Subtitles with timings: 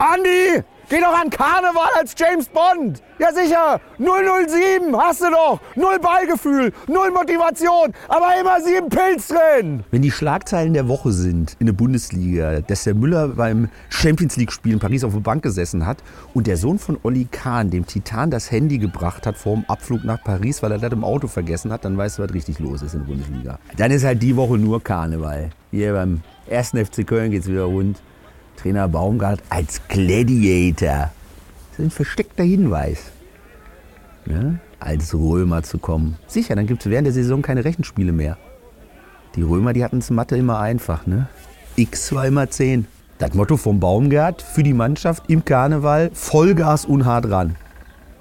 [0.00, 3.02] Andi, geh doch an Karneval als James Bond.
[3.18, 5.60] Ja sicher, 007 hast du doch.
[5.74, 9.82] Null Ballgefühl, null Motivation, aber immer sieben Pilz drin.
[9.90, 14.74] Wenn die Schlagzeilen der Woche sind in der Bundesliga, dass der Müller beim Champions League-Spiel
[14.74, 15.98] in Paris auf der Bank gesessen hat
[16.32, 20.04] und der Sohn von Olli Kahn dem Titan das Handy gebracht hat vor dem Abflug
[20.04, 22.82] nach Paris, weil er das im Auto vergessen hat, dann weißt du, was richtig los
[22.82, 23.58] ist in der Bundesliga.
[23.76, 25.50] Dann ist halt die Woche nur Karneval.
[25.72, 26.68] Hier beim 1.
[26.68, 28.00] FC Köln geht's wieder rund.
[28.58, 31.10] Trainer Baumgart als Gladiator.
[31.70, 33.12] Das ist ein versteckter Hinweis.
[34.26, 34.58] Ne?
[34.80, 36.16] Als Römer zu kommen.
[36.26, 38.36] Sicher, dann gibt es während der Saison keine Rechenspiele mehr.
[39.36, 41.06] Die Römer, die hatten es Mathe immer einfach.
[41.06, 41.28] Ne?
[41.76, 42.86] X war immer 10.
[43.18, 47.56] Das Motto vom Baumgart für die Mannschaft im Karneval: Vollgas und hart ran.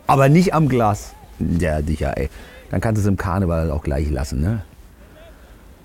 [0.06, 1.14] Aber nicht am Glas.
[1.40, 2.30] Ja, sicher, ey.
[2.70, 4.42] Dann kannst du es im Karneval auch gleich lassen.
[4.42, 4.64] Ne?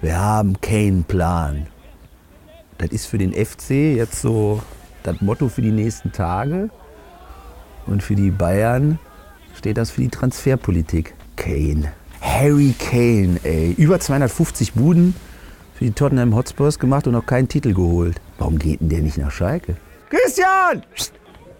[0.00, 1.66] Wir haben keinen Plan.
[2.82, 4.60] Das ist für den FC jetzt so
[5.04, 6.68] das Motto für die nächsten Tage.
[7.86, 8.98] Und für die Bayern
[9.56, 11.14] steht das für die Transferpolitik.
[11.36, 11.92] Kane.
[12.20, 13.72] Harry Kane, ey.
[13.78, 15.14] Über 250 Buden
[15.74, 18.20] für die Tottenham Hotspurs gemacht und noch keinen Titel geholt.
[18.38, 19.76] Warum geht denn der nicht nach Schalke?
[20.10, 20.82] Christian!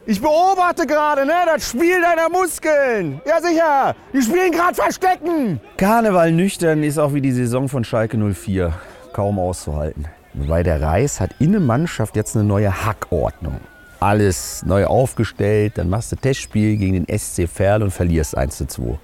[0.06, 3.20] Ich beobachte gerade, ne, das Spiel deiner Muskeln.
[3.24, 5.60] Ja sicher, die spielen gerade Verstecken.
[5.76, 8.74] Karneval nüchtern ist auch wie die Saison von Schalke 04.
[9.12, 10.06] Kaum auszuhalten.
[10.34, 13.60] Wobei der Reis hat in der Mannschaft jetzt eine neue Hackordnung.
[14.00, 18.66] Alles neu aufgestellt, dann machst du Testspiel gegen den SC Verl und verlierst 1 zu
[18.66, 18.98] 2.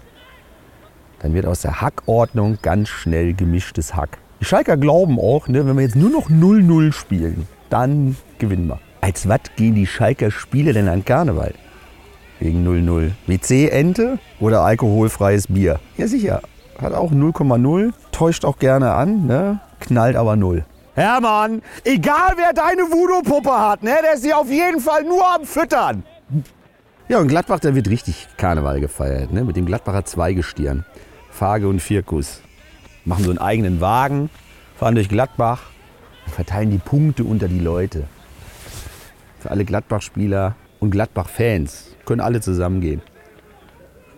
[1.20, 4.18] Dann wird aus der Hackordnung ganz schnell gemischtes Hack.
[4.40, 8.80] Die Schalker glauben auch, ne, wenn wir jetzt nur noch 0-0 spielen, dann gewinnen wir.
[9.00, 11.54] Als was gehen die Schalker Spiele denn an Karneval?
[12.40, 13.10] Wegen 0-0.
[13.26, 15.80] WC-Ente oder alkoholfreies Bier?
[15.96, 16.40] Ja sicher,
[16.80, 19.60] hat auch 0,0, täuscht auch gerne an, ne?
[19.80, 20.64] knallt aber 0.
[20.98, 25.44] Hermann, egal wer deine Voodoo-Puppe hat, ne, der ist sie auf jeden Fall nur am
[25.44, 26.02] Füttern.
[27.08, 29.44] Ja, und Gladbach, da wird richtig Karneval gefeiert, ne?
[29.44, 30.84] mit dem Gladbacher Zweigestirn.
[31.30, 32.42] Fage und Vierkus.
[33.04, 34.28] Machen so einen eigenen Wagen,
[34.76, 35.70] fahren durch Gladbach
[36.26, 38.04] und verteilen die Punkte unter die Leute.
[39.38, 43.02] Für alle Gladbach-Spieler und Gladbach-Fans können alle zusammengehen.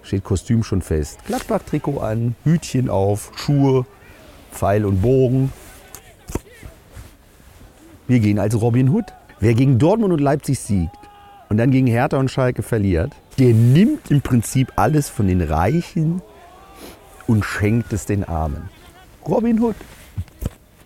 [0.03, 1.19] Steht Kostüm schon fest.
[1.27, 3.85] Gladbach-Trikot an, Hütchen auf, Schuhe,
[4.51, 5.53] Pfeil und Bogen.
[8.11, 9.05] Wir gehen als Robin Hood.
[9.39, 10.99] Wer gegen Dortmund und Leipzig siegt
[11.49, 16.21] und dann gegen Hertha und Schalke verliert, der nimmt im Prinzip alles von den Reichen
[17.29, 18.69] und schenkt es den Armen.
[19.25, 19.77] Robin Hood.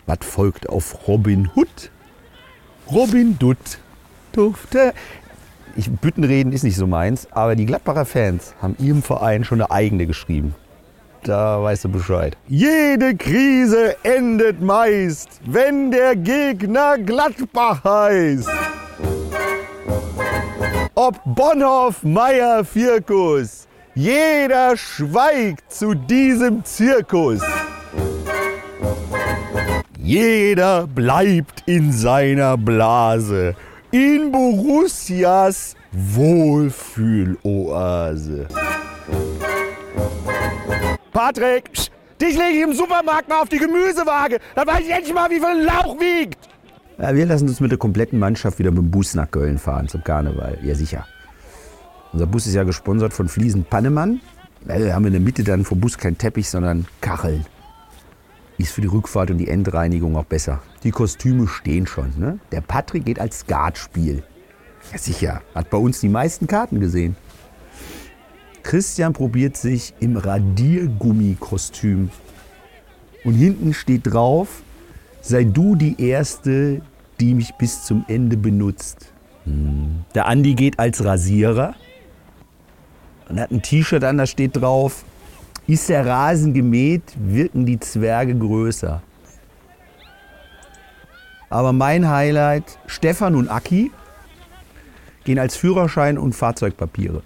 [0.04, 1.90] Was folgt auf Robin Hood?
[2.92, 3.78] Robin Dutt
[4.32, 4.92] durfte.
[5.76, 9.70] Ich, Büttenreden ist nicht so meins, aber die Gladbacher Fans haben ihrem Verein schon eine
[9.70, 10.54] eigene geschrieben.
[11.24, 12.36] Da weißt du Bescheid.
[12.48, 18.50] Jede Krise endet meist, wenn der Gegner Gladbach heißt.
[20.94, 27.40] Ob Bonhoff, Meier, Vierkus, jeder schweigt zu diesem Zirkus.
[29.98, 33.56] Jeder bleibt in seiner Blase,
[33.90, 37.34] in Borussias Wohlfühloase.
[41.14, 44.40] Patrick, psch, dich lege ich im Supermarkt mal auf die Gemüsewaage.
[44.56, 46.48] Da weiß ich endlich mal, wie viel Lauch wiegt.
[46.98, 49.86] Ja, wir lassen uns mit der kompletten Mannschaft wieder mit dem Bus nach Köln fahren
[49.86, 50.58] zum Karneval.
[50.64, 51.06] Ja, sicher.
[52.12, 54.22] Unser Bus ist ja gesponsert von Fliesen Pannemann.
[54.64, 57.46] Wir haben in der Mitte dann vom Bus kein Teppich, sondern Kacheln.
[58.58, 60.62] Ist für die Rückfahrt und die Endreinigung auch besser.
[60.82, 62.12] Die Kostüme stehen schon.
[62.18, 62.40] Ne?
[62.50, 64.24] Der Patrick geht als Skatspiel.
[64.90, 65.42] Ja, sicher.
[65.54, 67.16] Hat bei uns die meisten Karten gesehen.
[68.74, 72.10] Christian probiert sich im Radiergummikostüm.
[73.22, 74.62] Und hinten steht drauf,
[75.20, 76.82] sei du die Erste,
[77.20, 79.12] die mich bis zum Ende benutzt.
[80.12, 81.76] Der Andi geht als Rasierer
[83.28, 85.04] und hat ein T-Shirt an, da steht drauf,
[85.68, 89.00] ist der Rasen gemäht, wirken die Zwerge größer.
[91.48, 93.92] Aber mein Highlight, Stefan und Aki
[95.22, 97.22] gehen als Führerschein und Fahrzeugpapiere.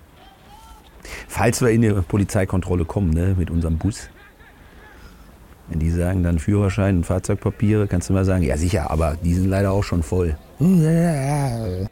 [1.29, 4.09] Falls wir in die Polizeikontrolle kommen ne, mit unserem Bus.
[5.69, 9.35] Wenn die sagen dann Führerschein und Fahrzeugpapiere, kannst du mal sagen, ja sicher, aber die
[9.35, 10.37] sind leider auch schon voll.
[10.59, 11.89] Kevin!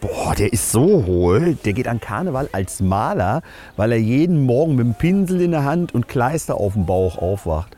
[0.00, 1.54] Boah, der ist so hohl.
[1.64, 3.42] Der geht an Karneval als Maler,
[3.76, 7.18] weil er jeden Morgen mit dem Pinsel in der Hand und Kleister auf dem Bauch
[7.18, 7.76] aufwacht.